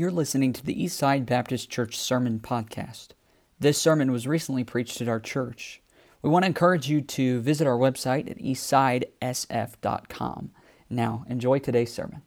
[0.00, 3.08] You're listening to the Eastside Baptist Church Sermon Podcast.
[3.58, 5.82] This sermon was recently preached at our church.
[6.22, 10.52] We want to encourage you to visit our website at eastsidesf.com.
[10.88, 12.22] Now, enjoy today's sermon.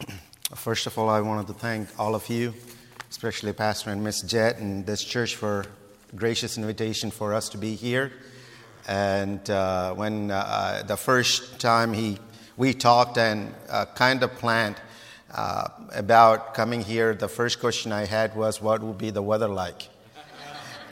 [0.54, 2.54] First of all, I wanted to thank all of you,
[3.10, 5.66] especially Pastor and Miss Jet and this church for
[6.16, 8.12] gracious invitation for us to be here.
[8.88, 12.18] And uh, when uh, the first time he,
[12.56, 14.76] we talked and uh, kind of planned
[15.30, 19.46] uh, about coming here, the first question I had was, What will be the weather
[19.46, 19.88] like?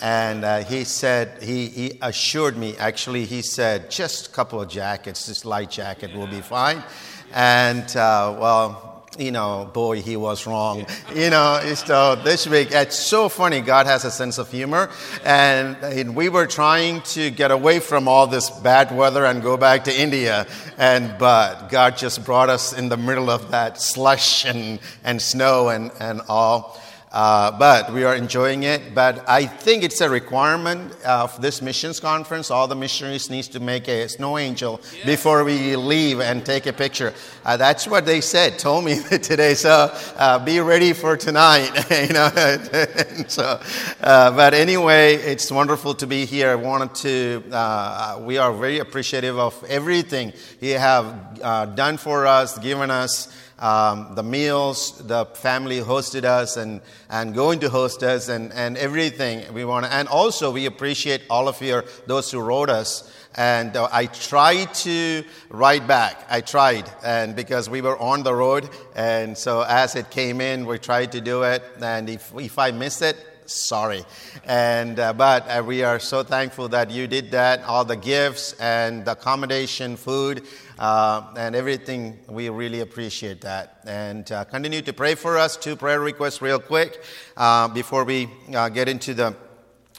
[0.02, 4.68] And uh, he said, he, he assured me, actually, he said, just a couple of
[4.68, 6.84] jackets, this light jacket will be fine.
[7.32, 10.86] And well, you know, boy, he was wrong.
[11.14, 13.60] You know, so uh, this week, it's so funny.
[13.60, 14.90] God has a sense of humor.
[15.24, 19.56] And, and, we were trying to get away from all this bad weather and go
[19.56, 20.46] back to India.
[20.78, 25.68] And, but God just brought us in the middle of that slush and, and snow
[25.68, 26.80] and, and all.
[27.16, 28.94] Uh, but we are enjoying it.
[28.94, 32.50] But I think it's a requirement of this missions conference.
[32.50, 36.74] All the missionaries needs to make a snow angel before we leave and take a
[36.74, 37.14] picture.
[37.42, 39.54] Uh, that's what they said, told me today.
[39.54, 41.70] So uh, be ready for tonight.
[42.06, 42.28] you know.
[43.28, 43.62] so,
[44.02, 46.50] uh, but anyway, it's wonderful to be here.
[46.50, 47.44] I wanted to.
[47.50, 53.32] Uh, we are very appreciative of everything He have uh, done for us, given us
[53.58, 58.76] um, the meals, the family hosted us and, and going to host us and, and
[58.76, 59.86] everything we want.
[59.86, 63.12] And also, we appreciate all of you, those who wrote us.
[63.34, 66.24] And uh, I tried to write back.
[66.30, 70.64] I tried, and because we were on the road, and so as it came in,
[70.64, 71.62] we tried to do it.
[71.82, 74.04] And if, if I miss it, sorry.
[74.44, 78.54] And, uh, but uh, we are so thankful that you did that, all the gifts
[78.54, 80.42] and the accommodation, food,
[80.78, 82.18] uh, and everything.
[82.28, 83.80] We really appreciate that.
[83.86, 85.56] And uh, continue to pray for us.
[85.56, 87.02] Two prayer requests, real quick,
[87.36, 89.36] uh, before we uh, get into the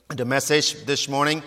[0.09, 1.43] the message this morning.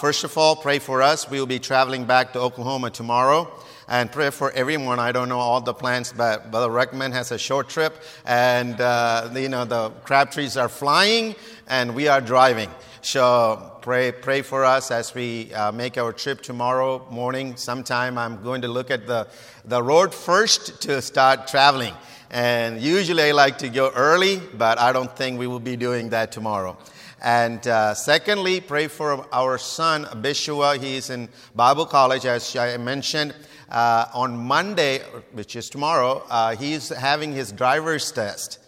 [0.00, 1.28] first of all, pray for us.
[1.28, 3.52] We will be traveling back to Oklahoma tomorrow
[3.90, 5.00] and pray for everyone.
[5.00, 9.28] I don't know all the plans, but Brother Reckman has a short trip, and uh,
[9.34, 11.34] you know the Crabtrees are flying,
[11.66, 12.70] and we are driving.
[13.02, 17.56] So pray, pray for us as we uh, make our trip tomorrow morning.
[17.56, 19.28] Sometime I'm going to look at the,
[19.64, 21.94] the road first to start traveling.
[22.30, 26.10] And usually I like to go early, but I don't think we will be doing
[26.10, 26.76] that tomorrow.
[27.22, 30.78] And uh, secondly, pray for our son, Bishua.
[30.78, 33.34] He's in Bible college, as I mentioned.
[33.70, 34.98] Uh, on Monday,
[35.32, 38.58] which is tomorrow, uh, he's having his driver's test.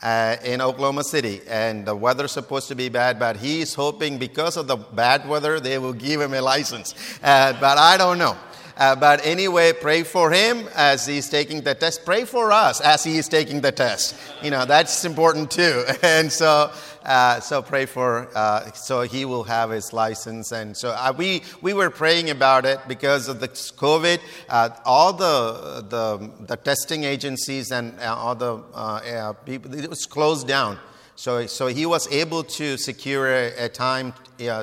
[0.00, 4.56] Uh, in Oklahoma City, and the weather's supposed to be bad, but he's hoping because
[4.56, 6.94] of the bad weather they will give him a license.
[7.20, 8.36] Uh, but I don't know.
[8.78, 12.04] Uh, but anyway, pray for him as he's taking the test.
[12.04, 14.14] Pray for us as he is taking the test.
[14.40, 15.84] You know, that's important too.
[16.02, 16.70] And so,
[17.08, 20.52] uh, so pray for, uh, so he will have his license.
[20.52, 24.20] And so uh, we, we were praying about it because of the COVID.
[24.48, 30.46] Uh, all the, the, the testing agencies and uh, all the people, it was closed
[30.46, 30.78] down.
[31.16, 34.12] So, so he was able to secure a, a time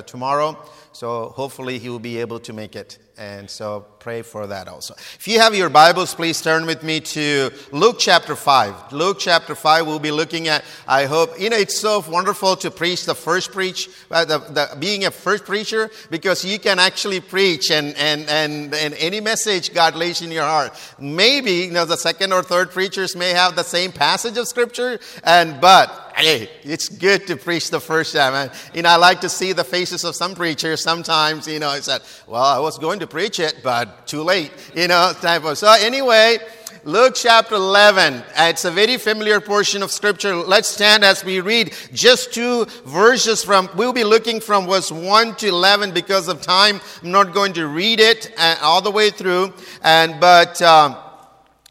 [0.06, 0.56] tomorrow.
[0.92, 2.98] So hopefully he will be able to make it.
[3.18, 4.94] And so pray for that also.
[4.94, 8.92] If you have your Bibles, please turn with me to Luke chapter 5.
[8.92, 12.70] Luke chapter 5, we'll be looking at, I hope, you know, it's so wonderful to
[12.70, 17.18] preach the first preach, uh, the, the, being a first preacher, because you can actually
[17.18, 20.80] preach and, and, and, and any message God lays in your heart.
[21.00, 25.00] Maybe, you know, the second or third preachers may have the same passage of scripture,
[25.24, 28.34] and, but, hey, it's good to preach the first time.
[28.34, 31.68] And, you know, I like to see the faces of some preachers sometimes, you know,
[31.68, 35.44] I said, well, I was going to preach it, but too late, you know, type
[35.44, 35.56] of.
[35.58, 36.38] So anyway,
[36.86, 38.22] Luke chapter 11.
[38.36, 40.36] It's a very familiar portion of scripture.
[40.36, 45.34] Let's stand as we read just two verses from, we'll be looking from verse 1
[45.36, 46.80] to 11 because of time.
[47.02, 49.52] I'm not going to read it uh, all the way through.
[49.82, 50.96] And, but, um,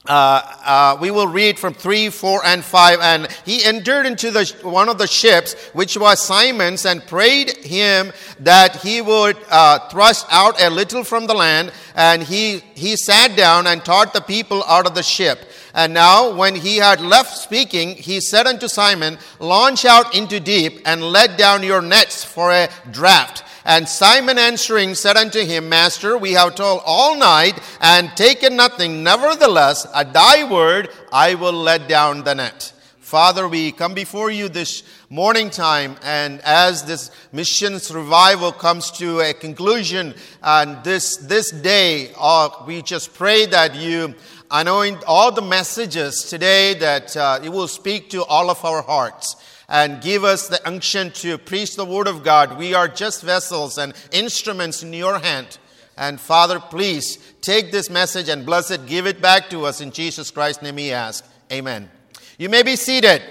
[0.08, 3.00] uh, uh, we will read from 3, 4, and 5.
[3.02, 8.12] And he entered into the, one of the ships, which was Simon's, and prayed him
[8.40, 11.72] that he would uh, thrust out a little from the land.
[11.96, 15.40] And he, he sat down and taught the people out of the ship.
[15.74, 20.82] And now, when he had left speaking, he said unto Simon, Launch out into deep
[20.86, 23.45] and let down your nets for a draught.
[23.68, 29.02] And Simon answering said unto him, Master, we have toiled all night and taken nothing.
[29.02, 32.74] Nevertheless, at thy word I will let down the net.
[33.00, 39.20] Father, we come before you this morning time, and as this missions revival comes to
[39.20, 40.14] a conclusion,
[40.44, 44.14] and this, this day, uh, we just pray that you
[44.52, 49.36] anoint all the messages today, that uh, it will speak to all of our hearts
[49.68, 52.58] and give us the unction to preach the word of God.
[52.58, 55.58] We are just vessels and instruments in your hand.
[55.98, 58.86] And Father, please take this message and bless it.
[58.86, 61.26] Give it back to us in Jesus Christ's name we ask.
[61.52, 61.90] Amen.
[62.38, 63.22] You may be seated.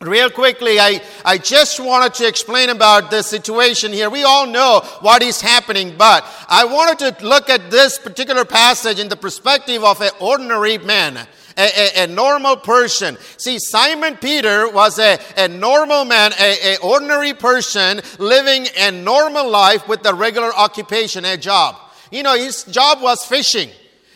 [0.00, 4.10] Real quickly, I, I just wanted to explain about this situation here.
[4.10, 8.98] We all know what is happening, but I wanted to look at this particular passage
[8.98, 11.28] in the perspective of an ordinary man.
[11.56, 13.18] A, a, a, normal person.
[13.36, 19.50] See, Simon Peter was a, a normal man, a, a ordinary person living a normal
[19.50, 21.76] life with a regular occupation, a job.
[22.10, 23.70] You know, his job was fishing.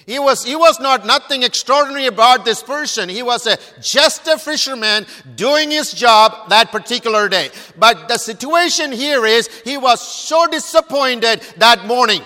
[0.07, 3.09] He was, he was not nothing extraordinary about this person.
[3.09, 5.05] He was a, just a fisherman
[5.35, 7.51] doing his job that particular day.
[7.77, 12.23] But the situation here is he was so disappointed that morning.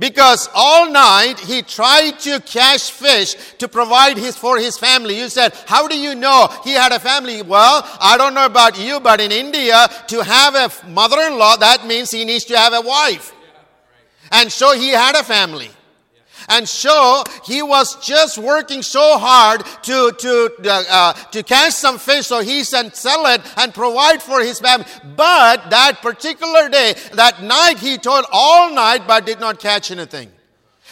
[0.00, 5.18] Because all night he tried to catch fish to provide his for his family.
[5.18, 7.42] You said, How do you know he had a family?
[7.42, 11.56] Well, I don't know about you, but in India, to have a mother in law,
[11.56, 13.34] that means he needs to have a wife.
[14.32, 15.70] And so he had a family.
[16.50, 21.98] And so he was just working so hard to, to, uh, uh, to catch some
[21.98, 24.86] fish so he can sell it and provide for his family.
[25.16, 30.30] But that particular day, that night, he told all night but did not catch anything.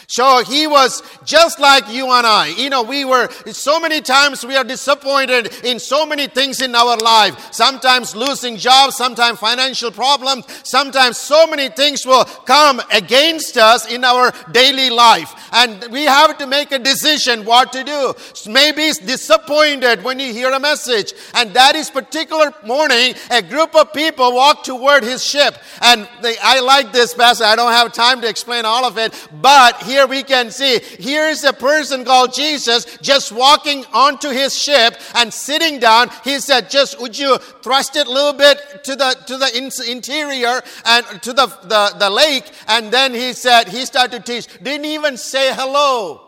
[0.09, 2.47] So he was just like you and I.
[2.47, 6.73] You know, we were, so many times we are disappointed in so many things in
[6.73, 7.53] our life.
[7.53, 14.03] Sometimes losing jobs, sometimes financial problems, sometimes so many things will come against us in
[14.03, 15.31] our daily life.
[15.51, 18.15] And we have to make a decision what to do.
[18.51, 21.13] Maybe disappointed when you hear a message.
[21.35, 25.55] And that is particular morning, a group of people walked toward his ship.
[25.83, 27.45] And they, I like this passage.
[27.45, 29.13] I don't have time to explain all of it.
[29.39, 34.57] But here here we can see here's a person called Jesus just walking onto his
[34.57, 36.09] ship and sitting down.
[36.23, 39.91] He said, just would you thrust it a little bit to the, to the in-
[39.91, 42.45] interior and to the, the, the lake.
[42.67, 44.47] And then he said, he started to teach.
[44.63, 46.21] Didn't even say hello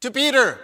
[0.00, 0.58] to Peter.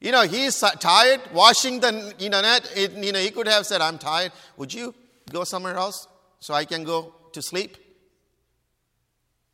[0.00, 2.72] You know, he's tired washing the you know, net.
[2.74, 4.32] It, you know, he could have said, I'm tired.
[4.56, 4.94] Would you
[5.30, 6.08] go somewhere else
[6.40, 7.76] so I can go to sleep?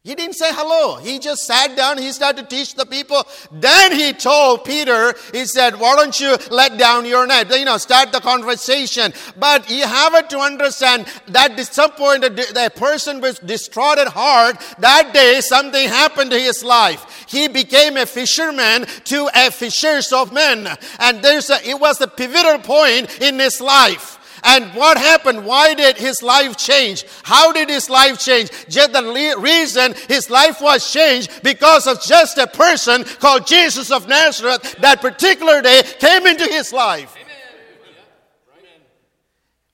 [0.08, 0.96] He didn't say hello.
[0.96, 1.98] He just sat down.
[1.98, 3.26] He started to teach the people.
[3.52, 7.54] Then he told Peter, he said, why don't you let down your net?
[7.54, 9.12] You know, start the conversation.
[9.38, 14.56] But you have to understand that disappointed, the person was distraught at heart.
[14.78, 17.26] That day, something happened to his life.
[17.28, 20.68] He became a fisherman to a fishers of men.
[21.00, 24.17] And there's a, it was a pivotal point in his life.
[24.44, 25.44] And what happened?
[25.44, 27.04] Why did his life change?
[27.22, 28.50] How did his life change?
[28.68, 34.08] Just the reason his life was changed because of just a person called Jesus of
[34.08, 37.14] Nazareth that particular day came into his life.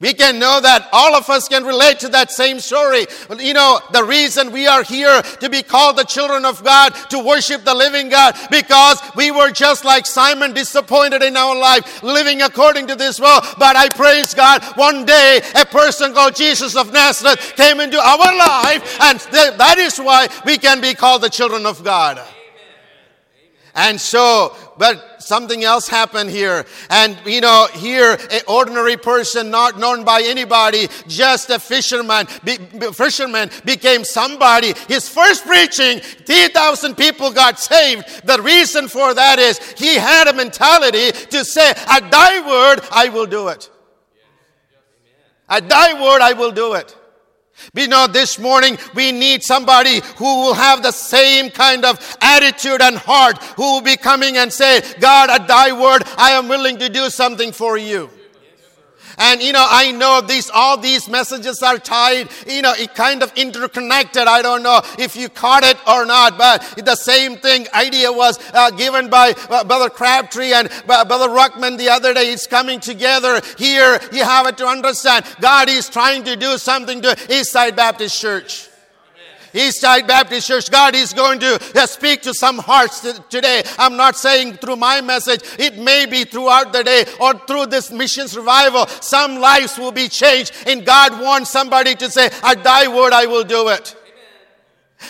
[0.00, 3.06] We can know that all of us can relate to that same story.
[3.38, 7.20] You know, the reason we are here to be called the children of God, to
[7.20, 12.42] worship the living God, because we were just like Simon, disappointed in our life, living
[12.42, 13.44] according to this world.
[13.56, 18.36] But I praise God, one day a person called Jesus of Nazareth came into our
[18.36, 19.20] life, and
[19.58, 22.20] that is why we can be called the children of God.
[23.74, 26.64] And so, but something else happened here.
[26.90, 32.56] And you know, here, an ordinary person, not known by anybody, just a fisherman, be,
[32.92, 34.74] fisherman became somebody.
[34.86, 38.26] His first preaching, 3,000 people got saved.
[38.26, 43.08] The reason for that is he had a mentality to say, at thy word, I
[43.08, 43.70] will do it.
[45.48, 46.96] At thy word, I will do it.
[47.74, 52.82] We know this morning we need somebody who will have the same kind of attitude
[52.82, 56.78] and heart, who will be coming and say, God, at thy word, I am willing
[56.78, 58.10] to do something for you.
[59.18, 63.22] And you know, I know these, all these messages are tied, you know, it kind
[63.22, 64.26] of interconnected.
[64.26, 68.38] I don't know if you caught it or not, but the same thing idea was
[68.52, 72.32] uh, given by uh, Brother Crabtree and uh, Brother Ruckman the other day.
[72.32, 74.00] It's coming together here.
[74.12, 75.24] You have to understand.
[75.40, 78.68] God is trying to do something to Eastside Baptist Church.
[79.54, 83.62] Eastside Baptist Church, God is going to uh, speak to some hearts today.
[83.78, 87.90] I'm not saying through my message, it may be throughout the day or through this
[87.90, 88.86] missions revival.
[88.86, 93.26] Some lives will be changed, and God wants somebody to say, At thy word I
[93.26, 93.96] will do it.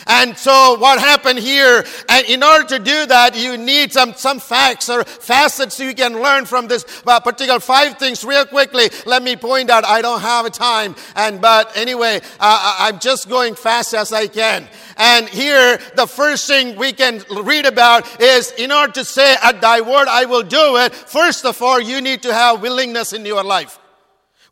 [0.07, 4.41] And so what happened here, and in order to do that, you need some, some
[4.41, 8.91] facts or facets you can learn from this uh, particular five things real quickly.
[9.07, 10.95] Let me point out, I don't have a time.
[11.17, 14.69] And, but anyway, uh, I'm just going fast as I can.
[14.97, 19.61] And here, the first thing we can read about is in order to say, at
[19.61, 23.27] thy word I will do it, first of all, you need to have willingness in
[23.27, 23.79] your life.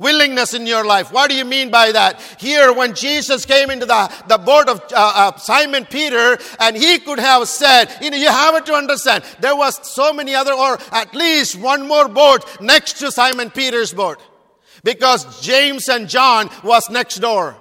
[0.03, 1.13] Willingness in your life.
[1.13, 2.21] What do you mean by that?
[2.39, 6.99] Here, when Jesus came into the, the boat of uh, uh, Simon Peter, and he
[6.99, 10.79] could have said, you know, you have to understand, there was so many other, or
[10.91, 14.21] at least one more boat next to Simon Peter's boat.
[14.85, 17.57] Because James and John was next door.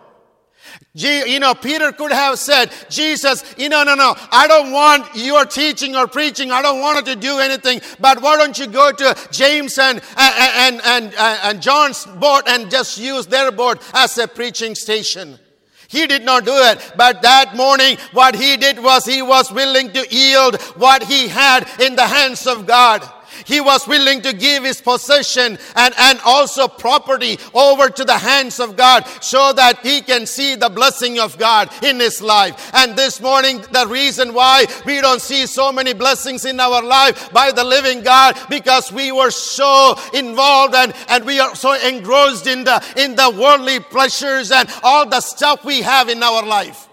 [0.94, 5.46] You know, Peter could have said, Jesus, you know, no, no, I don't want your
[5.46, 6.52] teaching or preaching.
[6.52, 7.80] I don't want it to do anything.
[8.00, 12.98] But why don't you go to James and, and, and, and, John's boat and just
[12.98, 15.40] use their boat as a preaching station?
[15.88, 16.94] He did not do it.
[16.98, 21.70] But that morning, what he did was he was willing to yield what he had
[21.80, 23.10] in the hands of God.
[23.46, 28.60] He was willing to give his possession and, and also property over to the hands
[28.60, 32.72] of God so that he can see the blessing of God in his life.
[32.74, 37.32] And this morning, the reason why we don't see so many blessings in our life
[37.32, 42.48] by the living God, because we were so involved and, and we are so engrossed
[42.48, 46.88] in the, in the worldly pleasures and all the stuff we have in our life.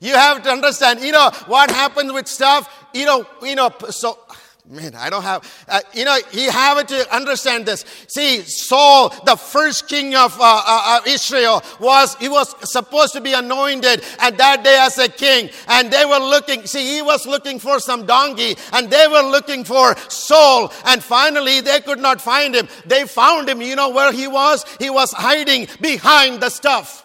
[0.00, 4.18] You have to understand, you know, what happens with stuff, you know, you know, so
[4.66, 7.84] Man, I don't have, uh, you know, you have to understand this.
[8.08, 13.34] See, Saul, the first king of uh, uh, Israel, was, he was supposed to be
[13.34, 15.50] anointed at that day as a king.
[15.68, 19.64] And they were looking, see, he was looking for some donkey and they were looking
[19.64, 20.72] for Saul.
[20.86, 22.66] And finally, they could not find him.
[22.86, 23.60] They found him.
[23.60, 24.64] You know where he was?
[24.80, 27.03] He was hiding behind the stuff.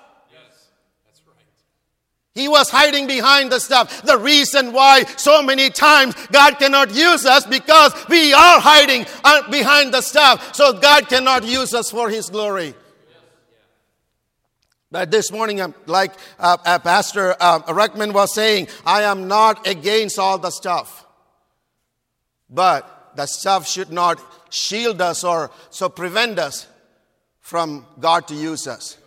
[2.39, 4.01] He was hiding behind the stuff.
[4.03, 9.51] The reason why so many times God cannot use us because we are hiding uh,
[9.51, 10.55] behind the stuff.
[10.55, 12.75] So God cannot use us for His glory.
[14.89, 20.17] But this morning, like uh, uh, Pastor uh, Ruckman was saying, I am not against
[20.17, 21.05] all the stuff.
[22.49, 26.67] But the stuff should not shield us or so prevent us
[27.41, 28.98] from God to use us.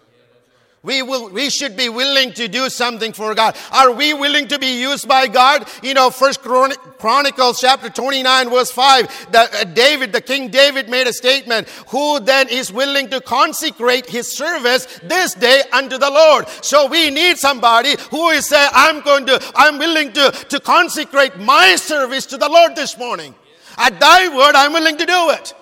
[0.84, 3.56] We will, we should be willing to do something for God.
[3.70, 5.68] Are we willing to be used by God?
[5.80, 11.06] You know, First Chronicles chapter 29 verse 5, the, uh, David, the King David made
[11.06, 16.48] a statement, who then is willing to consecrate his service this day unto the Lord.
[16.62, 21.38] So we need somebody who is say, I'm going to, I'm willing to, to consecrate
[21.38, 23.36] my service to the Lord this morning.
[23.78, 25.54] At thy word, I'm willing to do it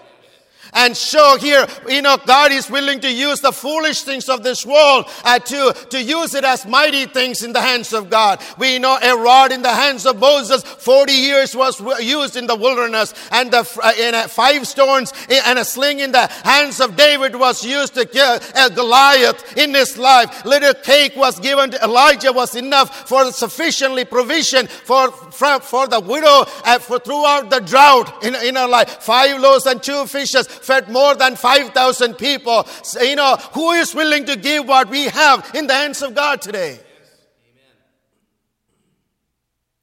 [0.72, 4.64] and show here, you know, God is willing to use the foolish things of this
[4.64, 8.40] world uh, to, to use it as mighty things in the hands of God.
[8.58, 12.56] We know a rod in the hands of Moses, 40 years was used in the
[12.56, 17.64] wilderness, and the uh, five stones and a sling in the hands of David was
[17.64, 20.44] used to kill a Goliath in his life.
[20.44, 26.00] Little cake was given to Elijah was enough for sufficiently provision for, for, for the
[26.00, 29.02] widow uh, for throughout the drought in, in her life.
[29.02, 32.64] Five loaves and two fishes fed more than 5,000 people.
[32.82, 36.14] So, you know, who is willing to give what we have in the hands of
[36.14, 36.80] God today?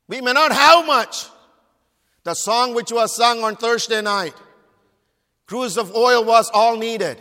[0.08, 1.26] We may not have much.
[2.24, 4.34] The song which was sung on Thursday night,
[5.46, 7.18] cruse of oil was all needed.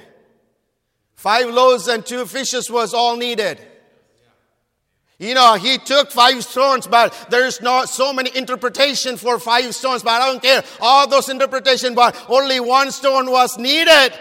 [1.15, 3.61] Five loaves and two fishes was all needed.
[5.19, 10.03] You know, he took five stones, but there's not so many interpretation for five stones,
[10.03, 10.63] but I don't care.
[10.79, 14.13] All those interpretation, but only one stone was needed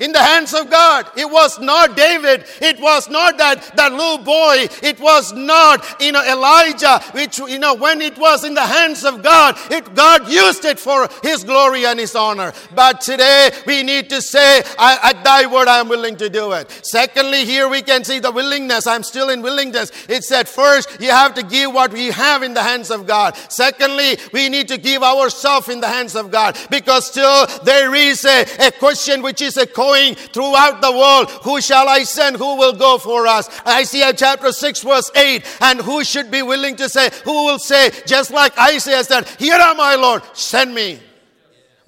[0.00, 1.06] in the hands of God.
[1.16, 2.44] It was not David.
[2.60, 4.66] It was not that, that little boy.
[4.82, 9.04] It was not, you know, Elijah, which, you know, when it was in the hands
[9.04, 12.52] of God, it, God used it for his glory and his honor.
[12.74, 16.70] But today we need to say, at thy word, I am willing to do it.
[16.82, 18.86] Secondly, here we can see the willingness.
[18.86, 19.92] I'm still in willingness.
[20.08, 23.36] It said first, you have to give what we have in the hands of God.
[23.48, 28.24] Secondly, we need to give ourselves in the hands of God because still there is
[28.24, 31.30] a, a question which is a going throughout the world.
[31.42, 32.36] Who shall I send?
[32.36, 33.48] Who will go for us?
[33.66, 35.44] Isaiah chapter 6 verse 8.
[35.60, 39.58] And who should be willing to say, who will say, just like Isaiah said, here
[39.58, 41.00] am I Lord, send me.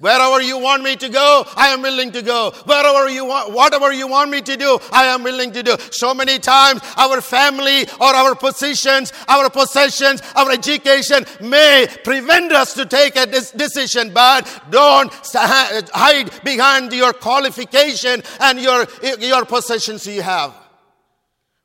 [0.03, 2.51] Wherever you want me to go, I am willing to go.
[2.65, 5.77] Wherever you want, whatever you want me to do, I am willing to do.
[5.91, 12.73] So many times, our family or our positions, our possessions, our education may prevent us
[12.73, 18.85] to take a decision, but don't hide behind your qualification and your,
[19.21, 20.53] your possessions you have.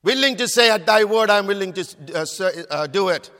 [0.04, 2.24] Willing to say, At thy word, I'm willing to uh,
[2.70, 3.32] uh, do it.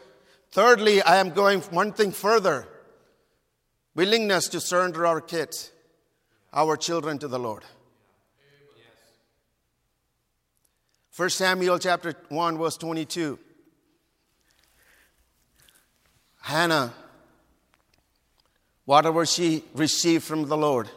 [0.51, 2.67] Thirdly, I am going one thing further
[3.99, 5.73] willingness to surrender our kids,
[6.53, 7.65] our children to the Lord.
[11.17, 13.37] 1 Samuel chapter 1 verse 22.
[16.43, 16.93] Hannah
[18.85, 20.89] whatever she received from the Lord,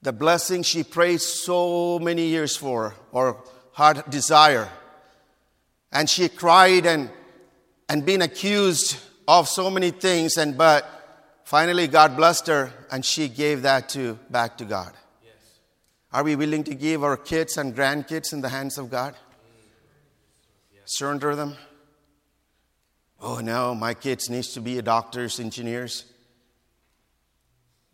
[0.00, 4.68] the blessing she prayed so many years for or had desire.
[5.90, 7.10] And she cried and,
[7.88, 10.97] and been accused of so many things, and but
[11.48, 14.92] finally God blessed her and she gave that to back to God.
[16.12, 19.14] Are we willing to give our kids and grandkids in the hands of God?
[20.84, 21.56] Surrender them?
[23.18, 26.04] Oh no, my kids needs to be doctors, engineers.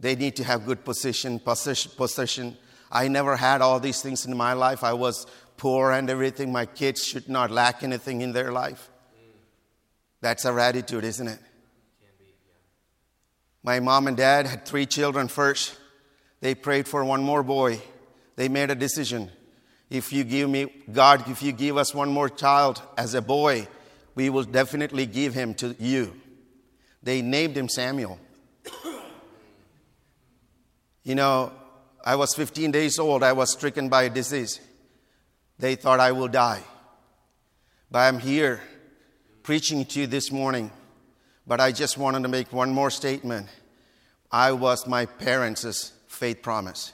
[0.00, 2.56] They need to have good position, possession.
[2.90, 4.82] I never had all these things in my life.
[4.82, 6.50] I was poor and everything.
[6.50, 8.90] My kids should not lack anything in their life.
[9.16, 9.30] Mm.
[10.20, 11.38] That's our attitude, isn't it?
[13.64, 15.76] My mom and dad had three children first.
[16.40, 17.82] They prayed for one more boy
[18.36, 19.30] they made a decision.
[19.90, 23.68] If you give me, God, if you give us one more child as a boy,
[24.14, 26.14] we will definitely give him to you.
[27.02, 28.18] They named him Samuel.
[31.04, 31.52] you know,
[32.04, 34.60] I was 15 days old, I was stricken by a disease.
[35.58, 36.62] They thought I will die.
[37.90, 38.60] But I'm here
[39.42, 40.70] preaching to you this morning.
[41.46, 43.48] But I just wanted to make one more statement.
[44.30, 46.92] I was my parents' faith promise.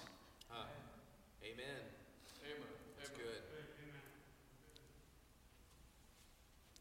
[1.42, 1.64] Amen.
[2.44, 2.56] Amen.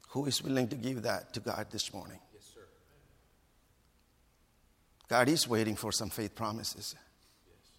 [0.10, 2.20] Who is willing to give that to God this morning?
[2.34, 2.62] Yes, sir.
[5.08, 6.96] God is waiting for some faith promises.
[7.48, 7.70] Yes.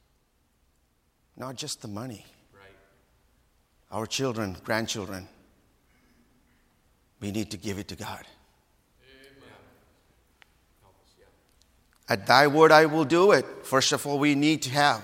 [1.37, 2.25] Not just the money.
[2.54, 2.70] Right.
[3.90, 5.26] Our children, grandchildren,
[7.20, 8.25] we need to give it to God.
[12.11, 13.47] At thy word I will do it.
[13.62, 15.00] First of all, we need to have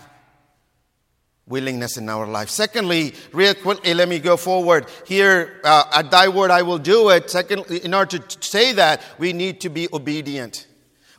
[1.47, 2.51] willingness in our life.
[2.51, 4.87] Secondly, real quickly, let me go forward.
[5.07, 7.31] Here, uh, at thy word I will do it.
[7.31, 10.67] Secondly, in order to say that, we need to be obedient.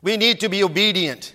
[0.02, 1.34] We need to be obedient.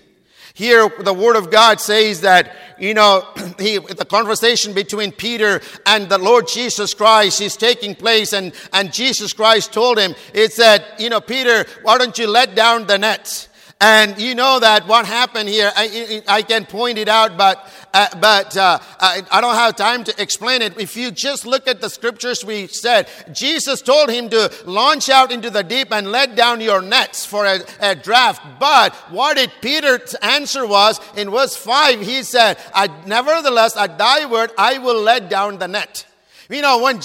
[0.53, 3.27] Here, the Word of God says that, you know,
[3.59, 8.93] he, the conversation between Peter and the Lord Jesus Christ is taking place, and, and
[8.93, 12.99] Jesus Christ told him, it said, you know, Peter, why don't you let down the
[12.99, 13.49] nets?
[13.85, 18.07] And you know that what happened here, I, I can point it out, but, uh,
[18.21, 20.79] but uh, I, I don't have time to explain it.
[20.79, 25.33] If you just look at the scriptures we said, Jesus told him to launch out
[25.33, 28.57] into the deep and let down your nets for a, a draft.
[28.57, 32.57] But what did Peter's answer was in verse 5, he said,
[33.05, 36.05] Nevertheless, at thy word, I will let down the net.
[36.49, 36.99] You know, when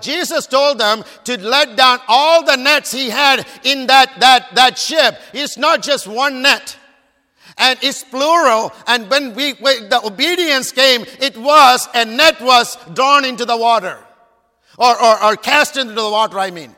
[0.00, 4.78] Jesus told them to let down all the nets he had in that, that, that
[4.78, 6.76] ship, it's not just one net.
[7.56, 8.72] And it's plural.
[8.86, 13.56] And when we, when the obedience came, it was, a net was drawn into the
[13.56, 13.98] water.
[14.76, 16.74] Or, or, or cast into the water, I mean.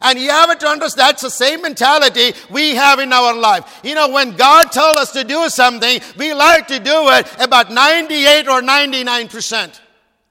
[0.00, 3.80] And you have to understand that's the same mentality we have in our life.
[3.82, 7.70] You know, when God tells us to do something, we like to do it about
[7.70, 9.80] 98 or 99%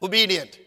[0.01, 0.57] obedient.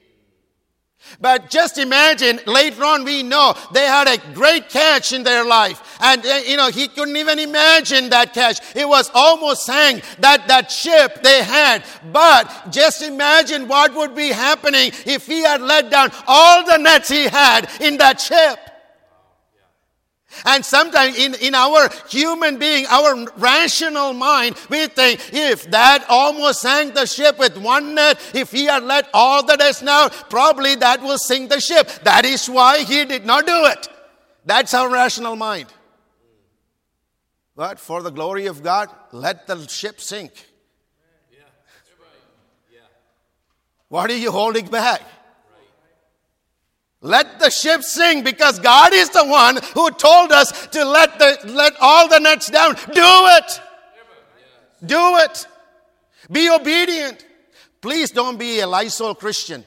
[1.21, 5.99] But just imagine later on we know they had a great catch in their life.
[6.01, 8.61] And uh, you know, he couldn't even imagine that catch.
[8.77, 11.85] It was almost sank that, that ship they had.
[12.13, 17.09] But just imagine what would be happening if he had let down all the nets
[17.09, 18.59] he had in that ship.
[20.45, 26.61] And sometimes in, in our human being, our rational mind, we think if that almost
[26.61, 30.75] sank the ship with one net, if he had let all the nets down, probably
[30.77, 31.89] that will sink the ship.
[32.05, 33.89] That is why he did not do it.
[34.45, 35.69] That's our rational mind.
[37.57, 40.33] But for the glory of God, let the ship sink.
[41.33, 41.39] Yeah.
[42.73, 42.81] Yeah.
[43.89, 45.03] What are you holding back?
[47.05, 51.39] Let the ship sink because God is the one who told us to let, the,
[51.45, 52.77] let all the nets down.
[52.77, 53.61] Do it.
[54.87, 55.47] Do it.
[56.33, 57.27] Be obedient.
[57.83, 59.67] Please don't be a Lysol Christian.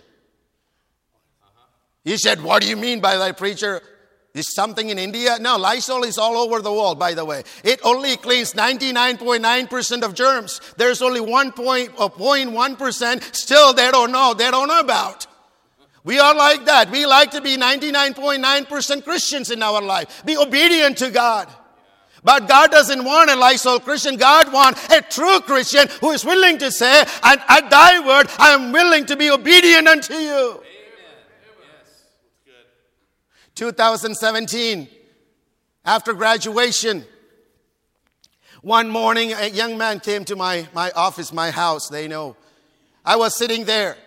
[2.03, 3.83] He said, What do you mean by that, preacher?
[4.33, 5.37] Is something in India?
[5.39, 7.43] No, Lysol is all over the world, by the way.
[7.63, 10.59] It only cleans 99.9% of germs.
[10.77, 15.27] There's only 1.1% uh, still they don't know, they don't know about.
[16.07, 16.89] We are like that.
[16.89, 20.23] We like to be 99.9% Christians in our life.
[20.25, 21.49] Be obedient to God.
[22.23, 24.15] But God doesn't want a Lysol Christian.
[24.15, 28.51] God wants a true Christian who is willing to say, and at thy word, I
[28.51, 30.63] am willing to be obedient unto you.
[33.55, 34.87] 2017,
[35.83, 37.03] after graduation,
[38.61, 42.37] one morning a young man came to my, my office, my house, they know.
[43.03, 43.97] I was sitting there.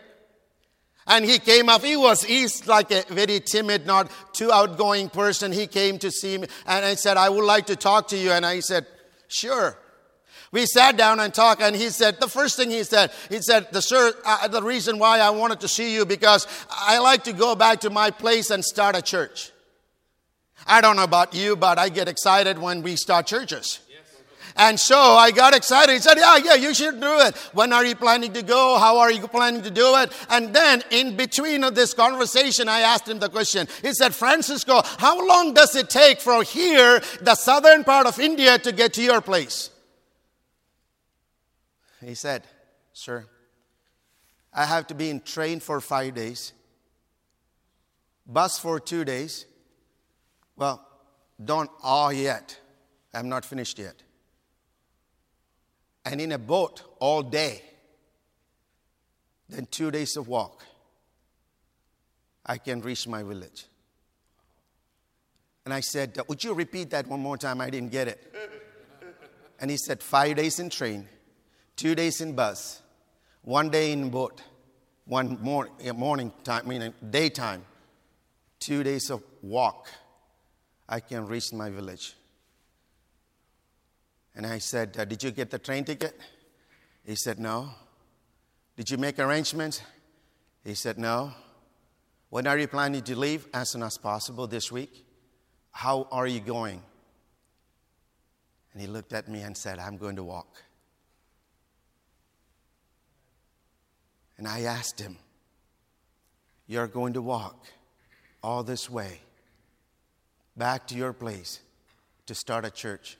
[1.06, 1.82] And he came up.
[1.82, 5.50] He was, he's like a very timid, not too outgoing person.
[5.50, 8.30] He came to see me and I said, I would like to talk to you.
[8.30, 8.86] And I said,
[9.28, 9.76] sure.
[10.52, 13.70] We sat down and talked, and he said, the first thing he said, he said,
[13.70, 17.32] the, sir, uh, the reason why I wanted to see you because I like to
[17.32, 19.52] go back to my place and start a church.
[20.66, 23.78] I don't know about you, but I get excited when we start churches.
[24.56, 25.92] And so I got excited.
[25.92, 27.36] He said, Yeah, yeah, you should do it.
[27.52, 28.78] When are you planning to go?
[28.78, 30.12] How are you planning to do it?
[30.28, 33.68] And then in between of this conversation, I asked him the question.
[33.82, 38.58] He said, Francisco, how long does it take from here, the southern part of India,
[38.58, 39.70] to get to your place?
[42.04, 42.44] He said,
[42.92, 43.26] Sir,
[44.52, 46.52] I have to be in train for five days,
[48.26, 49.46] bus for two days.
[50.56, 50.86] Well,
[51.42, 52.58] don't all yet.
[53.14, 54.02] I'm not finished yet.
[56.04, 57.62] And in a boat all day.
[59.48, 60.64] Then two days of walk.
[62.46, 63.66] I can reach my village.
[65.64, 67.60] And I said, Would you repeat that one more time?
[67.60, 68.34] I didn't get it.
[69.60, 71.08] And he said, Five days in train
[71.80, 72.82] two days in bus,
[73.40, 74.42] one day in boat,
[75.06, 77.64] one morning, morning time, meaning daytime,
[78.58, 79.88] two days of walk,
[80.86, 82.12] I can reach my village.
[84.34, 86.18] And I said, uh, Did you get the train ticket?
[87.04, 87.70] He said, No.
[88.76, 89.82] Did you make arrangements?
[90.64, 91.32] He said, No.
[92.28, 93.48] When are you planning to leave?
[93.52, 95.04] As soon as possible this week.
[95.72, 96.82] How are you going?
[98.72, 100.62] And he looked at me and said, I'm going to walk.
[104.38, 105.18] And I asked him,
[106.66, 107.66] You're going to walk
[108.42, 109.20] all this way
[110.56, 111.60] back to your place
[112.26, 113.18] to start a church?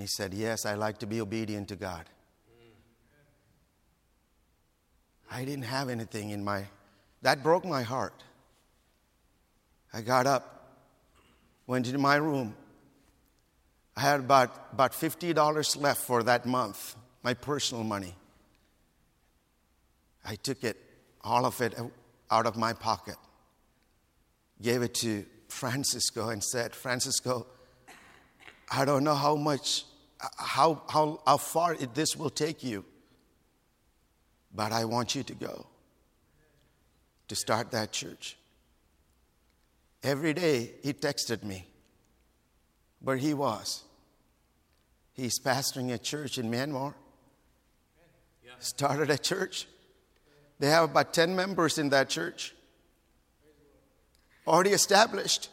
[0.00, 2.06] And he said, Yes, I like to be obedient to God.
[5.30, 6.64] I didn't have anything in my,
[7.20, 8.14] that broke my heart.
[9.92, 10.78] I got up,
[11.66, 12.56] went into my room.
[13.94, 18.14] I had about, about $50 left for that month, my personal money.
[20.24, 20.78] I took it,
[21.22, 21.88] all of it, uh,
[22.30, 23.16] out of my pocket,
[24.62, 27.46] gave it to Francisco, and said, Francisco,
[28.72, 29.84] I don't know how much,
[30.36, 32.84] how, how, how far it, this will take you,
[34.54, 35.66] but I want you to go
[37.28, 38.36] to start that church.
[40.02, 41.66] Every day he texted me
[43.00, 43.84] where he was.
[45.12, 46.94] He's pastoring a church in Myanmar.
[48.58, 49.66] Started a church.
[50.58, 52.54] They have about 10 members in that church,
[54.46, 55.48] already established.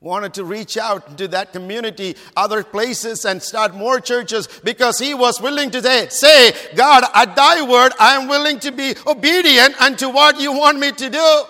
[0.00, 5.12] Wanted to reach out to that community, other places, and start more churches because he
[5.12, 9.80] was willing to say, say, God, at thy word, I am willing to be obedient
[9.82, 11.42] unto what you want me to do.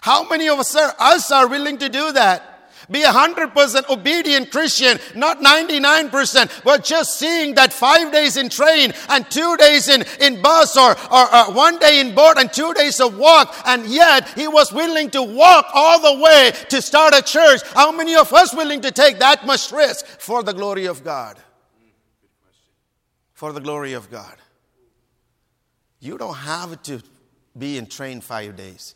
[0.00, 2.53] How many of us are, us are willing to do that?
[2.90, 8.48] Be a hundred percent obedient Christian, not 99%, but just seeing that five days in
[8.48, 12.52] train and two days in, in bus or, or uh, one day in boat and
[12.52, 13.54] two days of walk.
[13.66, 17.60] And yet he was willing to walk all the way to start a church.
[17.74, 21.38] How many of us willing to take that much risk for the glory of God?
[23.32, 24.36] For the glory of God.
[26.00, 27.00] You don't have to
[27.56, 28.94] be in train five days.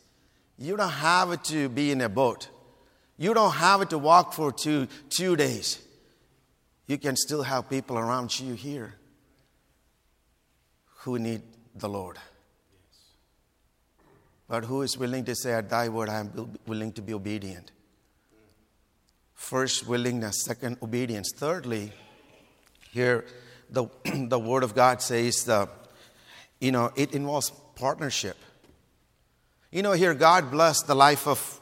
[0.57, 2.49] You don't have to be in a boat.
[3.19, 5.77] You don't have it to walk for two, two days.
[6.87, 8.95] You can still have people around you here
[10.99, 11.41] who need
[11.75, 12.17] the Lord.
[14.47, 17.71] But who is willing to say, At thy word, I am willing to be obedient?
[19.33, 20.45] First, willingness.
[20.45, 21.33] Second, obedience.
[21.35, 21.91] Thirdly,
[22.91, 23.25] here,
[23.69, 25.67] the, the word of God says, the,
[26.61, 28.37] you know, it involves partnership.
[29.71, 31.58] You know, here, God blessed the life of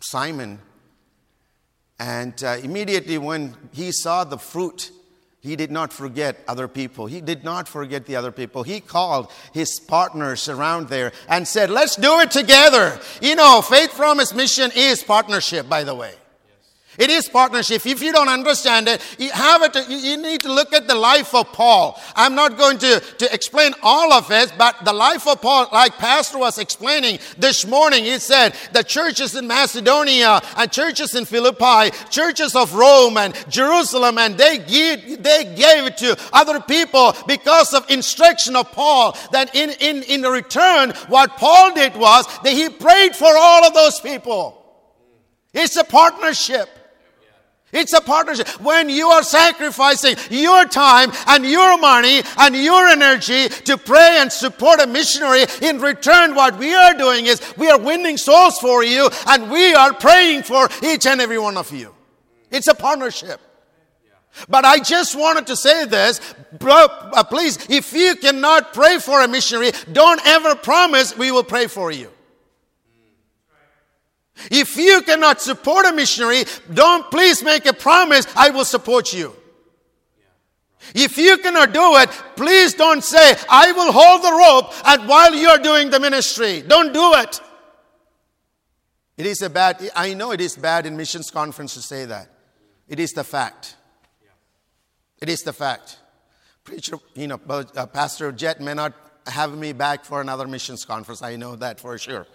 [0.00, 0.58] Simon.
[1.98, 4.90] And uh, immediately when he saw the fruit,
[5.40, 7.06] he did not forget other people.
[7.06, 8.62] He did not forget the other people.
[8.62, 13.00] He called his partners around there and said, Let's do it together.
[13.22, 16.14] You know, Faith Promise Mission is partnership, by the way.
[17.00, 17.86] It is partnership.
[17.86, 19.74] If you don't understand it, you have it.
[19.88, 21.98] You need to look at the life of Paul.
[22.14, 25.96] I'm not going to, to explain all of it, but the life of Paul, like
[25.96, 31.96] Pastor was explaining this morning, he said the churches in Macedonia and churches in Philippi,
[32.10, 37.72] churches of Rome and Jerusalem, and they give, they gave it to other people because
[37.72, 39.16] of instruction of Paul.
[39.32, 43.72] That in, in, in return, what Paul did was that he prayed for all of
[43.72, 44.62] those people.
[45.54, 46.68] It's a partnership.
[47.72, 48.48] It's a partnership.
[48.60, 54.32] When you are sacrificing your time and your money and your energy to pray and
[54.32, 58.82] support a missionary, in return, what we are doing is we are winning souls for
[58.82, 61.94] you and we are praying for each and every one of you.
[62.50, 63.40] It's a partnership.
[64.48, 66.20] But I just wanted to say this,
[66.60, 71.66] uh, please, if you cannot pray for a missionary, don't ever promise we will pray
[71.66, 72.10] for you.
[74.50, 79.34] If you cannot support a missionary, don't please make a promise, I will support you.
[80.94, 85.34] If you cannot do it, please don't say, I will hold the rope and while
[85.34, 86.62] you're doing the ministry.
[86.62, 87.40] Don't do it.
[89.16, 92.28] It is a bad, I know it is bad in missions conference to say that.
[92.88, 93.76] It is the fact.
[95.20, 95.98] It is the fact.
[96.64, 98.94] Preacher, you know, uh, Pastor Jet may not
[99.26, 101.22] have me back for another missions conference.
[101.22, 102.26] I know that for sure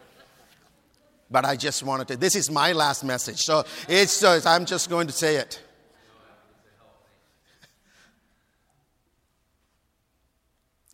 [1.30, 2.18] but I just wanted to.
[2.18, 4.24] This is my last message, so it's.
[4.24, 5.62] Uh, I'm just going to say it.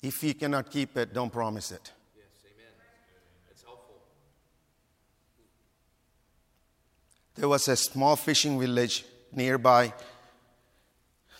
[0.02, 1.92] If you cannot keep it, don't promise it.
[2.16, 2.74] Yes, amen.
[3.52, 4.02] It's helpful.
[7.36, 9.94] There was a small fishing village nearby.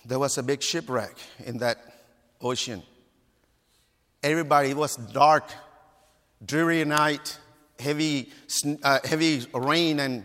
[0.06, 1.78] There was a big shipwreck in that
[2.40, 2.84] ocean.
[4.22, 5.52] Everybody, it was dark,
[6.46, 7.40] dreary night
[7.82, 8.32] heavy,
[8.84, 10.24] uh, heavy rain and,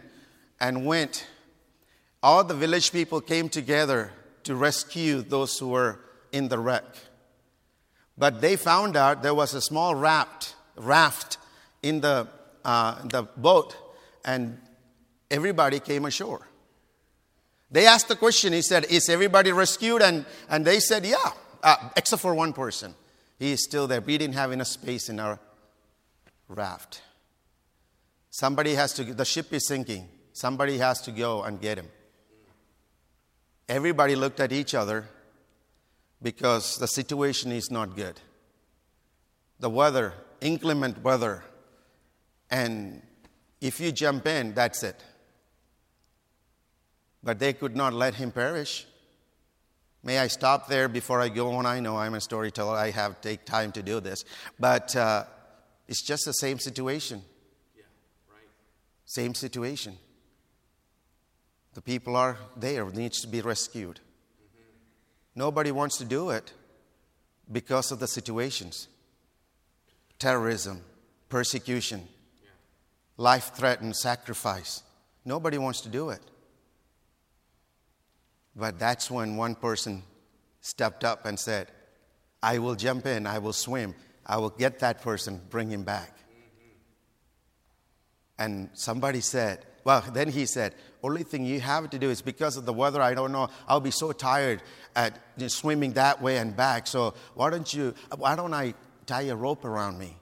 [0.60, 1.24] and wind,
[2.22, 4.12] all the village people came together
[4.44, 6.00] to rescue those who were
[6.32, 6.84] in the wreck.
[8.18, 11.38] But they found out there was a small raft, raft
[11.82, 12.28] in the,
[12.64, 13.76] uh, the boat,
[14.24, 14.58] and
[15.30, 16.46] everybody came ashore.
[17.70, 20.00] They asked the question, he said, Is everybody rescued?
[20.02, 22.94] And, and they said, Yeah, uh, except for one person.
[23.38, 24.00] He is still there.
[24.00, 25.38] We didn't have enough space in our
[26.48, 27.02] raft.
[28.36, 30.10] Somebody has to, the ship is sinking.
[30.34, 31.88] Somebody has to go and get him.
[33.66, 35.08] Everybody looked at each other
[36.20, 38.20] because the situation is not good.
[39.58, 41.44] The weather, inclement weather,
[42.50, 43.00] and
[43.62, 45.02] if you jump in, that's it.
[47.22, 48.86] But they could not let him perish.
[50.02, 51.64] May I stop there before I go on?
[51.64, 52.76] I know I'm a storyteller.
[52.76, 54.26] I have take time to do this.
[54.60, 55.24] But uh,
[55.88, 57.22] it's just the same situation.
[59.06, 59.96] Same situation.
[61.74, 64.00] The people are there, needs to be rescued.
[65.34, 66.52] Nobody wants to do it
[67.50, 68.88] because of the situations.
[70.18, 70.82] Terrorism,
[71.28, 72.08] persecution,
[73.16, 74.82] life threatened sacrifice.
[75.24, 76.20] Nobody wants to do it.
[78.56, 80.02] But that's when one person
[80.62, 81.68] stepped up and said,
[82.42, 86.12] I will jump in, I will swim, I will get that person, bring him back.
[88.38, 92.56] And somebody said, well, then he said, only thing you have to do is because
[92.56, 94.62] of the weather, I don't know, I'll be so tired
[94.96, 96.86] at swimming that way and back.
[96.86, 98.74] So why don't you, why don't I
[99.06, 100.16] tie a rope around me?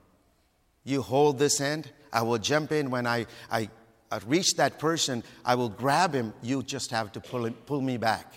[0.85, 3.71] You hold this end, I will jump in when I, I,
[4.13, 7.81] I reach that person, I will grab him, you just have to pull, him, pull
[7.81, 8.35] me back.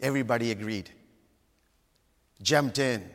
[0.00, 0.88] Everybody agreed.
[2.42, 3.08] Jumped in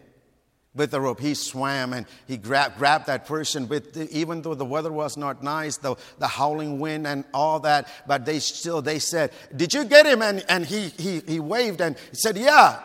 [0.76, 1.20] with the rope.
[1.20, 5.18] He swam and he grabbed, grabbed that person with, the, even though the weather was
[5.18, 9.74] not nice, the, the howling wind and all that, but they still, they said, did
[9.74, 10.22] you get him?
[10.22, 12.82] And, and he, he, he waved and he said, yeah.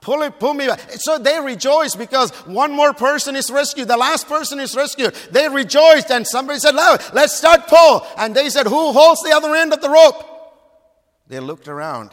[0.00, 0.80] Pull it, pull me back.
[0.96, 3.86] So they rejoiced because one more person is rescued.
[3.86, 5.14] The last person is rescued.
[5.30, 8.04] They rejoiced and somebody said, let's start pull.
[8.18, 10.26] And they said, who holds the other end of the rope?
[11.28, 12.10] They looked around.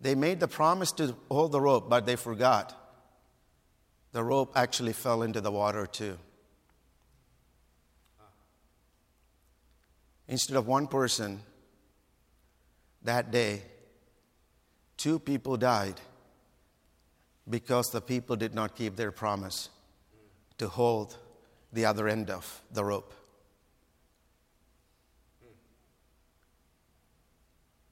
[0.00, 2.74] They made the promise to hold the rope, but they forgot
[4.12, 6.18] the rope actually fell into the water too.
[10.26, 11.40] Instead of one person
[13.02, 13.62] that day,
[14.96, 16.00] two people died
[17.48, 19.70] because the people did not keep their promise
[20.58, 21.16] to hold
[21.72, 23.14] the other end of the rope.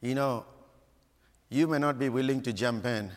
[0.01, 0.45] You know,
[1.49, 3.11] you may not be willing to jump in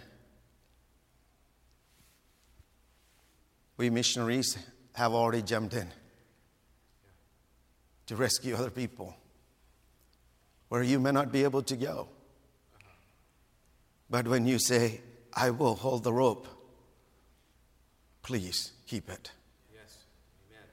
[3.79, 4.57] we missionaries
[4.93, 5.87] have already jumped in
[8.07, 9.15] to rescue other people.
[10.69, 12.07] where you may not be able to go.
[14.09, 15.01] But when you say,
[15.33, 16.47] I will hold the rope,
[18.21, 19.31] please keep it.
[19.73, 19.97] Yes.
[20.49, 20.67] Amen.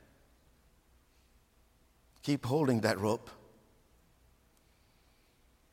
[2.22, 3.30] Keep holding that rope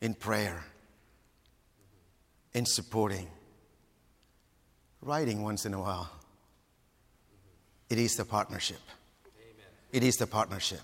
[0.01, 0.63] in prayer,
[2.53, 3.27] in supporting,
[5.01, 6.09] writing once in a while.
[7.93, 8.79] It is the partnership.
[9.37, 9.67] Amen.
[9.91, 10.81] It is the partnership.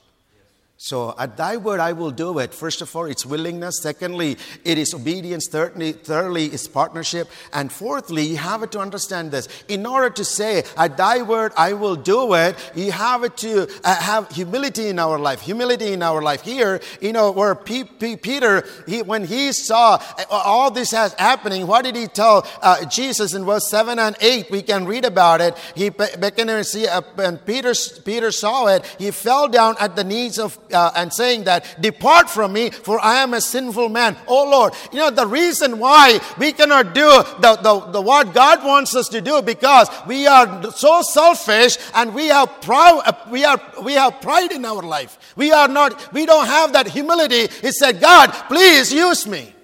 [0.81, 2.53] So at thy word I will do it.
[2.53, 3.81] First of all, it's willingness.
[3.81, 5.49] Secondly, it is obedience.
[5.49, 7.27] Thirdly, thirdly, it's partnership.
[7.51, 9.49] And fourthly, you have to understand this.
[9.67, 13.93] In order to say, at thy word I will do it, you have to uh,
[13.93, 15.41] have humility in our life.
[15.41, 16.43] Humility in our life.
[16.43, 21.11] Here, you know, where P- P- Peter, he, when he saw uh, all this has
[21.15, 24.49] happening, what did he tell uh, Jesus in verse 7 and 8?
[24.49, 25.57] We can read about it.
[25.75, 27.73] He began to see, uh, when Peter,
[28.05, 32.29] Peter saw it, he fell down at the knees of uh, and saying that, Depart
[32.29, 34.17] from me, for I am a sinful man.
[34.27, 34.73] Oh Lord.
[34.91, 39.07] You know, the reason why we cannot do the, the, the what God wants us
[39.09, 43.93] to do because we are so selfish and we have proud, uh, we are, we
[43.93, 45.33] have pride in our life.
[45.35, 47.47] We are not, we don't have that humility.
[47.61, 49.55] He said, God, please use me.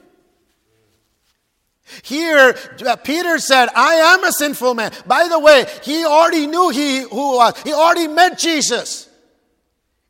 [2.02, 4.92] Here, uh, Peter said, I am a sinful man.
[5.06, 7.62] By the way, he already knew he who was.
[7.62, 9.05] He already met Jesus.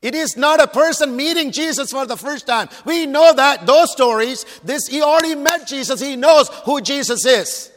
[0.06, 2.70] It is not a person meeting Jesus for the first time.
[2.86, 4.46] We know that, those stories.
[4.64, 6.00] This, he already met Jesus.
[6.00, 7.72] He knows who Jesus is.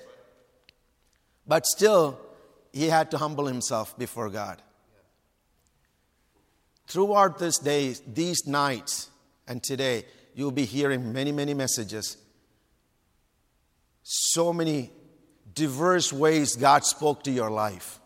[1.46, 2.20] But still,
[2.70, 4.60] he had to humble himself before God.
[6.86, 9.08] Throughout this day, these nights,
[9.46, 12.18] and today, you'll be hearing many, many messages.
[14.02, 14.92] So many
[15.54, 18.00] diverse ways God spoke to your life.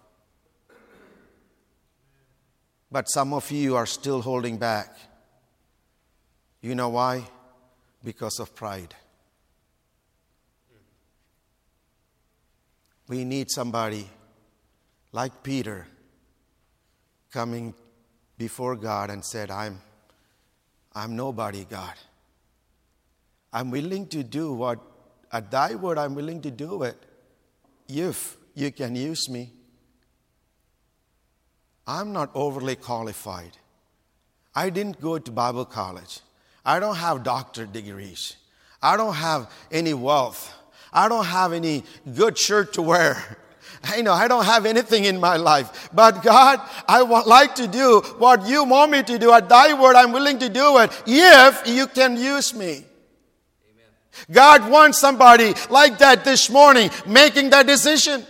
[2.93, 4.95] But some of you are still holding back.
[6.61, 7.25] You know why?
[8.05, 8.95] Because of pride.
[13.09, 14.11] We need somebody
[15.11, 15.87] like Peter
[17.31, 17.75] coming
[18.37, 19.81] before God and said, I'm,
[20.93, 21.95] I'm nobody, God.
[23.55, 24.79] I'm willing to do what,
[25.33, 26.97] at thy word, I'm willing to do it
[27.89, 29.51] if you can use me.
[31.87, 33.57] I'm not overly qualified.
[34.55, 36.21] I didn't go to Bible college.
[36.65, 38.37] I don't have doctorate degrees.
[38.83, 40.55] I don't have any wealth.
[40.93, 43.39] I don't have any good shirt to wear.
[43.85, 45.91] I know I don't have anything in my life.
[45.93, 49.33] But God, I would like to do what you want me to do.
[49.33, 52.85] At thy word, I'm willing to do it if you can use me.
[54.31, 58.25] God wants somebody like that this morning making that decision.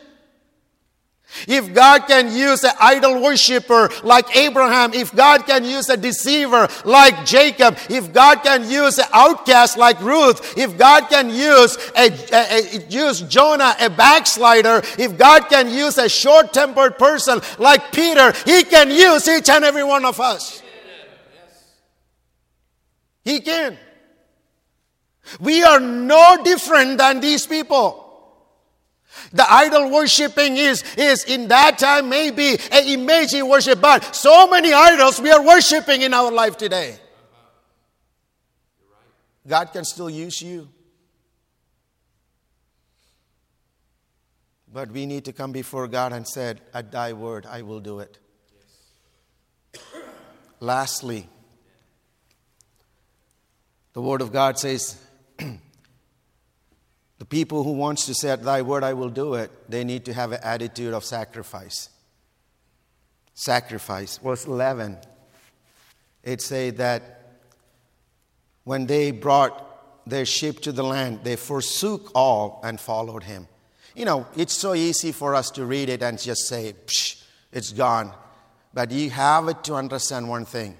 [1.48, 6.68] If God can use an idol worshiper like Abraham, if God can use a deceiver
[6.84, 12.10] like Jacob, if God can use an outcast like Ruth, if God can use a,
[12.32, 18.32] a, a use Jonah, a backslider, if God can use a short-tempered person like Peter,
[18.44, 20.62] He can use each and every one of us.
[23.24, 23.78] He can.
[25.40, 28.01] We are no different than these people.
[29.32, 34.72] The idol worshiping is, is in that time maybe an image worship, but so many
[34.72, 36.96] idols we are worshiping in our life today.
[39.46, 40.68] God can still use you.
[44.72, 47.98] But we need to come before God and said, At thy word, I will do
[47.98, 48.18] it.
[50.60, 51.28] Lastly,
[53.92, 54.98] the word of God says,
[57.22, 60.06] the people who wants to say, At thy word I will do it, they need
[60.06, 61.88] to have an attitude of sacrifice.
[63.32, 64.18] Sacrifice.
[64.18, 64.98] Verse 11,
[66.24, 67.36] it say that
[68.64, 73.46] when they brought their sheep to the land, they forsook all and followed him.
[73.94, 77.72] You know, it's so easy for us to read it and just say, Psh, it's
[77.72, 78.12] gone.
[78.74, 80.76] But you have to understand one thing.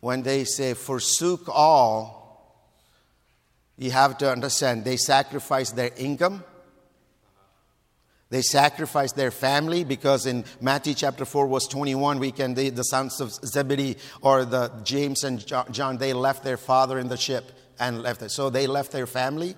[0.00, 2.23] When they say forsook all,
[3.76, 6.44] you have to understand they sacrificed their income.
[8.30, 12.82] They sacrificed their family because in Matthew chapter 4, verse 21, we can, they, the
[12.82, 17.52] sons of Zebedee or the James and John, they left their father in the ship
[17.78, 18.30] and left it.
[18.30, 19.54] So they left their family.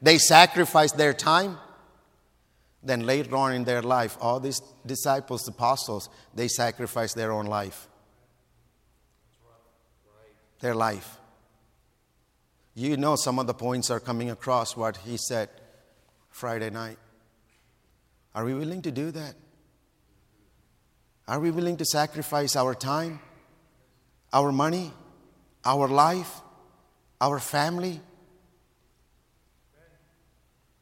[0.00, 1.58] They sacrificed their time.
[2.82, 7.88] Then later on in their life, all these disciples, apostles, they sacrificed their own life.
[10.60, 11.18] Their life.
[12.74, 15.48] You know, some of the points are coming across what he said
[16.30, 16.98] Friday night.
[18.34, 19.34] Are we willing to do that?
[21.28, 23.20] Are we willing to sacrifice our time,
[24.32, 24.92] our money,
[25.64, 26.40] our life
[27.22, 28.00] our family.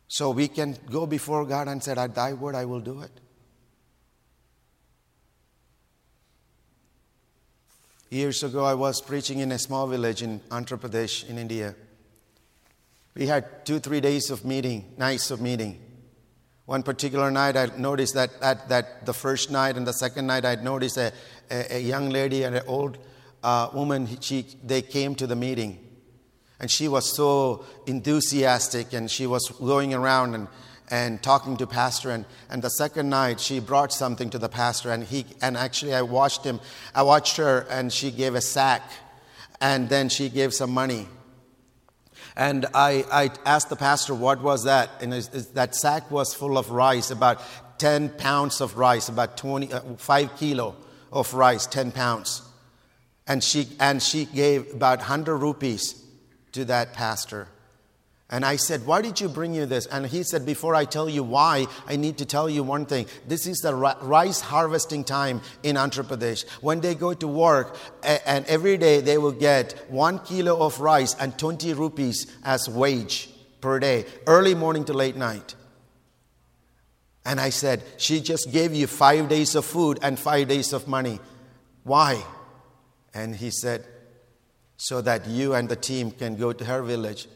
[0.08, 3.12] So we can go before God and say, At thy word I will do it.
[8.10, 11.76] Years ago, I was preaching in a small village in Andhra Pradesh in India.
[13.14, 15.80] We had two, three days of meeting, nights of meeting.
[16.66, 20.44] One particular night, I noticed that, that, that the first night and the second night,
[20.44, 21.12] I noticed a,
[21.52, 22.98] a, a young lady and an old
[23.44, 25.78] uh, woman, she, they came to the meeting.
[26.58, 30.48] And she was so enthusiastic and she was going around and,
[30.90, 34.90] and talking to pastor and, and the second night she brought something to the pastor
[34.90, 36.60] and he and actually i watched him
[36.94, 38.82] i watched her and she gave a sack
[39.60, 41.06] and then she gave some money.
[42.36, 44.90] And i, I asked the pastor what was that?
[45.00, 47.42] And that sack was full of rice about
[47.78, 50.76] 10 pounds of rice about 20 uh, 5 kilo
[51.12, 52.42] of rice 10 pounds.
[53.26, 56.02] And she and she gave about 100 rupees
[56.52, 57.48] to that pastor
[58.30, 59.86] and I said, Why did you bring you this?
[59.86, 63.06] And he said, Before I tell you why, I need to tell you one thing.
[63.26, 66.48] This is the rice harvesting time in Andhra Pradesh.
[66.60, 71.14] When they go to work, and every day they will get one kilo of rice
[71.18, 75.56] and 20 rupees as wage per day, early morning to late night.
[77.24, 80.86] And I said, She just gave you five days of food and five days of
[80.86, 81.18] money.
[81.82, 82.22] Why?
[83.12, 83.84] And he said,
[84.76, 87.26] So that you and the team can go to her village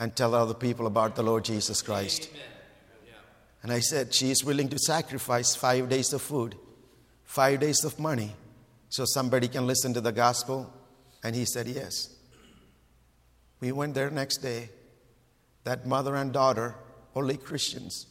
[0.00, 2.30] and tell other people about the Lord Jesus Christ.
[3.62, 6.56] And I said, She is willing to sacrifice five days of food,
[7.22, 8.34] five days of money,
[8.88, 10.72] so somebody can listen to the gospel.
[11.22, 12.16] And he said, Yes.
[13.60, 14.70] We went there next day.
[15.64, 16.74] That mother and daughter,
[17.14, 18.06] only Christians,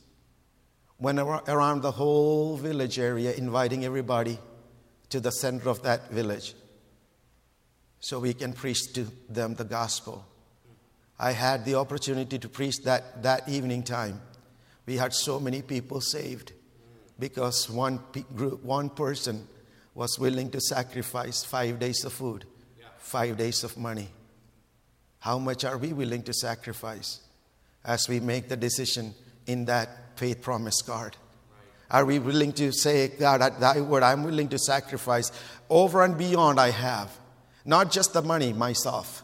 [1.00, 4.38] went around the whole village area, inviting everybody
[5.10, 6.54] to the center of that village
[8.00, 10.29] so we can preach to them the gospel.
[11.20, 14.22] I had the opportunity to preach that, that evening time.
[14.86, 16.54] We had so many people saved
[17.20, 18.00] because one
[18.36, 19.48] group, one person
[19.94, 22.46] was willing to sacrifice five days of food,
[22.98, 24.08] five days of money.
[25.20, 27.20] How much are we willing to sacrifice
[27.84, 29.14] as we make the decision
[29.46, 31.18] in that faith promise card?
[31.92, 35.32] Are we willing to say, God, at thy word, I'm willing to sacrifice
[35.70, 37.12] over and beyond I have?
[37.66, 39.24] Not just the money, myself.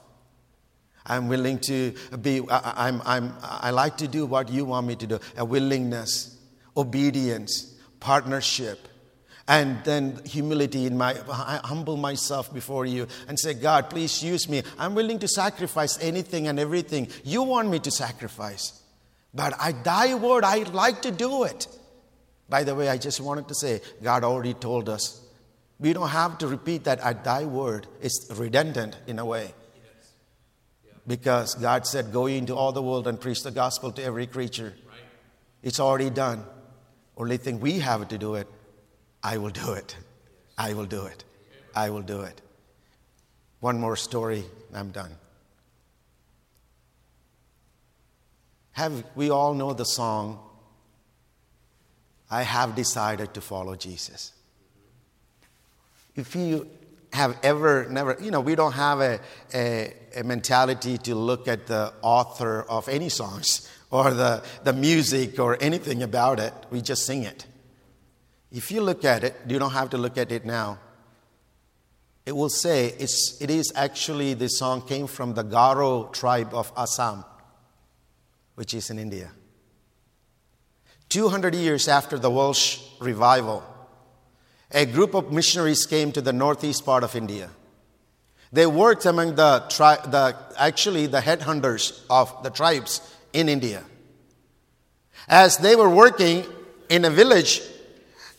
[1.06, 4.96] I'm willing to be, I, I'm, I'm, I like to do what you want me
[4.96, 5.20] to do.
[5.38, 6.38] A willingness,
[6.76, 8.88] obedience, partnership,
[9.48, 14.50] and then humility in my, I humble myself before you and say, God, please use
[14.50, 14.64] me.
[14.80, 18.82] I'm willing to sacrifice anything and everything you want me to sacrifice.
[19.34, 21.68] But I, thy word, I like to do it.
[22.50, 25.22] By the way, I just wanted to say, God already told us.
[25.80, 27.86] We don't have to repeat that at thy word.
[28.02, 29.54] It's redundant in a way
[31.08, 34.74] because God said, Go into all the world and preach the gospel to every creature.
[34.88, 35.00] Right.
[35.64, 36.44] It's already done.
[37.18, 38.48] Only thing we have to do it,
[39.24, 39.96] I will do it.
[40.58, 41.24] I will do it.
[41.76, 42.42] I will do it.
[43.60, 44.44] One more story,
[44.74, 45.12] I'm done.
[48.74, 50.40] Have we all know the song,
[52.30, 54.34] I have decided to follow Jesus?
[56.16, 56.70] If you
[57.16, 59.20] have ever, never, you know, we don't have a,
[59.54, 65.40] a, a, mentality to look at the author of any songs or the, the music
[65.40, 66.54] or anything about it.
[66.70, 67.46] We just sing it.
[68.52, 70.80] If you look at it, you don't have to look at it now.
[72.26, 76.72] It will say it's, it is actually the song came from the Garo tribe of
[76.78, 77.24] Assam,
[78.56, 79.32] which is in India.
[81.10, 83.64] 200 years after the Welsh revival,
[84.72, 87.50] a group of missionaries came to the northeast part of India.
[88.52, 93.02] They worked among the, tri- the actually the headhunters of the tribes
[93.34, 93.84] in India.
[95.28, 96.46] As they were working
[96.90, 97.62] in a village,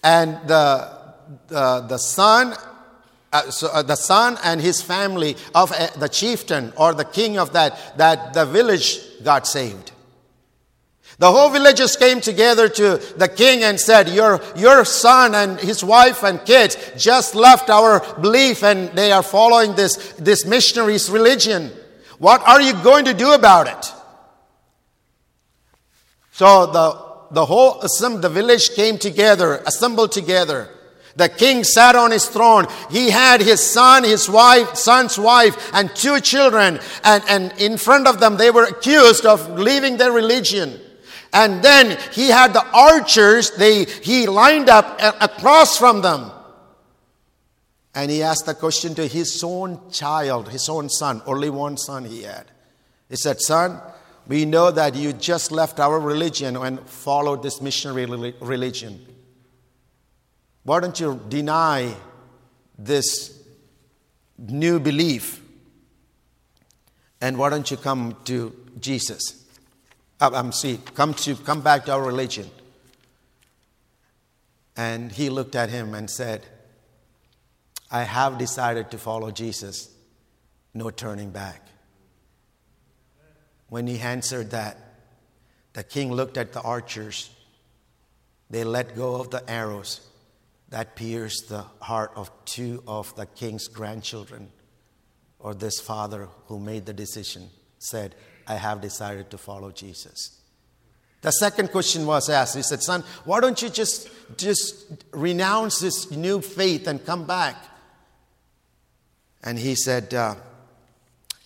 [0.03, 0.89] and the,
[1.49, 2.55] the, the son
[3.33, 7.39] uh, so, uh, the son and his family of uh, the chieftain or the king
[7.39, 9.93] of that, that the village got saved.
[11.19, 15.83] The whole villagers came together to the king and said, your, your son and his
[15.83, 21.73] wife and kids just left our belief and they are following this, this missionary's religion.
[22.19, 23.93] What are you going to do about it?
[26.33, 30.69] So the, the whole the village came together, assembled together.
[31.17, 32.67] The king sat on his throne.
[32.91, 36.79] He had his son, his wife, son's wife, and two children.
[37.05, 40.79] And, and in front of them, they were accused of leaving their religion.
[41.37, 46.33] And then he had the archers, they, he lined up across from them.
[47.95, 52.07] And he asked the question to his own child, his own son, only one son
[52.07, 52.47] he had.
[53.11, 53.83] He said, Son,
[54.27, 58.07] we know that you just left our religion and followed this missionary
[58.41, 59.05] religion.
[60.63, 61.95] Why don't you deny
[62.79, 63.43] this
[64.39, 65.43] new belief?
[67.21, 69.46] And why don't you come to Jesus?
[70.21, 72.49] I'm um, see, come to come back to our religion.
[74.77, 76.47] And he looked at him and said,
[77.91, 79.91] I have decided to follow Jesus,
[80.75, 81.63] no turning back.
[83.69, 84.79] When he answered that,
[85.73, 87.31] the king looked at the archers.
[88.49, 90.01] They let go of the arrows
[90.71, 94.51] that pierced the heart of two of the king's grandchildren,
[95.39, 98.15] or this father who made the decision, said,
[98.47, 100.41] I have decided to follow Jesus.
[101.23, 102.57] The second question was asked.
[102.57, 107.57] He said, Son, why don't you just, just renounce this new faith and come back?
[109.43, 110.37] And he said, uh,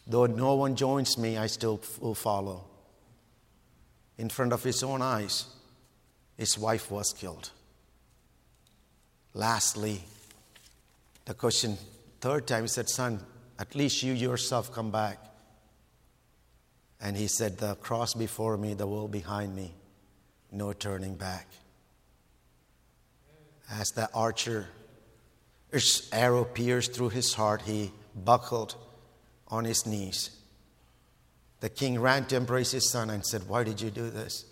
[0.07, 2.65] Though no one joins me, I still will follow.
[4.19, 5.47] In front of his own eyes,
[6.37, 7.51] his wife was killed.
[9.35, 10.03] Lastly,
[11.25, 11.79] the question,
[12.21, 13.21] third time, he said, Son,
[13.59, 15.19] at least you yourself come back.
[17.01, 19.75] And he said, The cross before me, the world behind me,
[20.53, 21.49] no turning back.
[23.71, 24.69] As the archer
[25.71, 27.63] his arrow pierced through his heart.
[27.63, 28.75] He buckled
[29.49, 30.31] on his knees.
[31.61, 34.45] The king ran to embrace his son and said, Why did you do this?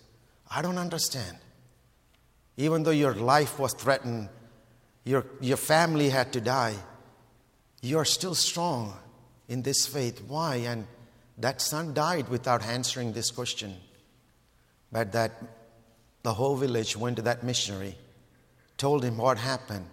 [0.49, 1.37] I don't understand.
[2.57, 4.29] Even though your life was threatened,
[5.03, 6.75] your, your family had to die,
[7.81, 8.93] you're still strong
[9.47, 10.21] in this faith.
[10.27, 10.57] Why?
[10.57, 10.85] And
[11.39, 13.75] that son died without answering this question.
[14.91, 15.31] But that
[16.23, 17.95] the whole village went to that missionary,
[18.77, 19.85] told him what happened.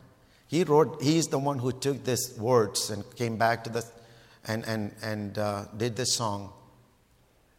[0.48, 3.84] He wrote, he's the one who took these words and came back to the,
[4.46, 6.52] and, and, and uh, did this song.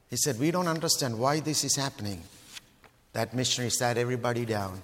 [0.10, 2.24] He said, We don't understand why this is happening.
[3.12, 4.82] That missionary sat everybody down,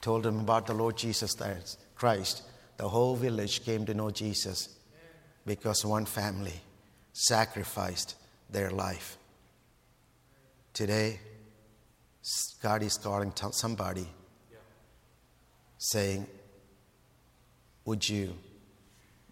[0.00, 1.36] told them about the Lord Jesus
[1.94, 2.42] Christ.
[2.78, 4.68] The whole village came to know Jesus
[5.46, 6.60] because one family
[7.18, 8.14] sacrificed
[8.48, 9.18] their life.
[10.72, 11.18] Today,
[12.62, 14.06] God is calling somebody
[15.78, 16.26] saying,
[17.84, 18.34] would you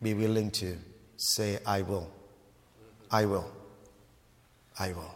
[0.02, 0.76] be willing to
[1.16, 2.10] say, I will?
[3.08, 3.48] I will.
[4.78, 5.15] I will.